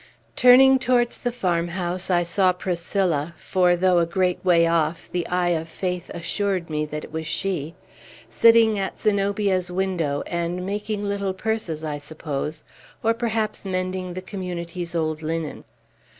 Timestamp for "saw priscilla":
2.23-3.35